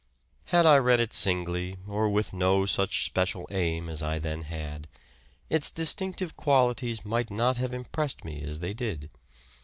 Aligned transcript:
Had 0.47 0.65
I 0.65 0.77
read 0.77 0.99
it 0.99 1.13
singly 1.13 1.77
or 1.87 2.09
with 2.09 2.33
no 2.33 2.65
such 2.65 3.05
special 3.05 3.47
aim 3.51 3.87
as 3.87 4.01
I 4.01 4.17
then 4.17 4.41
had, 4.41 4.87
its 5.47 5.69
distinctive 5.69 6.35
qualities 6.35 7.05
might 7.05 7.29
not 7.29 7.57
have 7.57 7.71
impressed 7.71 8.25
me 8.25 8.41
as 8.41 8.61
they 8.61 8.73
did. 8.73 9.11